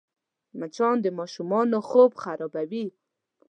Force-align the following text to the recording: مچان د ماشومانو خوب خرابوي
مچان 0.59 0.95
د 1.01 1.05
ماشومانو 1.19 1.77
خوب 1.89 2.11
خرابوي 2.21 2.85